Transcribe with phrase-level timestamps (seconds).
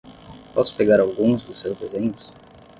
[0.55, 2.33] Posso pegar alguns dos seus desenhos?